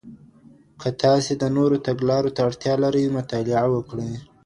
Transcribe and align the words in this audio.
که 0.81 0.89
تاسي 1.01 1.33
د 1.37 1.43
نورو 1.57 1.77
تګلارو 1.87 2.33
ته 2.35 2.41
اړتيا 2.47 2.73
لرئ، 2.83 3.05
مطالعه 3.17 3.67
وکړئ. 3.71 4.11